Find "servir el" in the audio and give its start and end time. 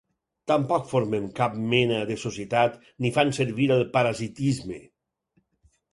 3.41-3.85